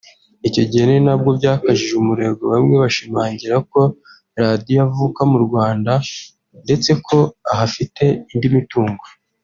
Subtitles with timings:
[0.47, 3.81] Icyo gihe ni nabwo byakajije umurego bamwe bashimangira ko
[4.41, 5.91] ‘Radio avuka mu Rwanda’
[6.63, 7.17] ndetse ko
[7.51, 9.03] ahafite indi mitungo